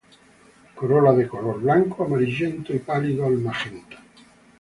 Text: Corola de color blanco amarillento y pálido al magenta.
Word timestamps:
Corola 0.77 1.11
de 1.13 1.27
color 1.27 1.59
blanco 1.61 2.05
amarillento 2.05 2.73
y 2.73 2.79
pálido 2.79 3.27
al 3.27 3.37
magenta. 3.37 3.97